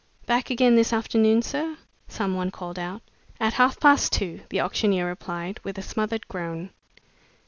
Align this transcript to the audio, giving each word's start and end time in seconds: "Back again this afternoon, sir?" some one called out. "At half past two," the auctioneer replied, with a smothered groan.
"Back 0.25 0.49
again 0.49 0.73
this 0.75 0.93
afternoon, 0.93 1.43
sir?" 1.43 1.77
some 2.07 2.33
one 2.35 2.49
called 2.49 2.79
out. 2.79 3.03
"At 3.39 3.53
half 3.53 3.79
past 3.79 4.11
two," 4.11 4.39
the 4.49 4.59
auctioneer 4.59 5.05
replied, 5.05 5.59
with 5.63 5.77
a 5.77 5.83
smothered 5.83 6.27
groan. 6.27 6.71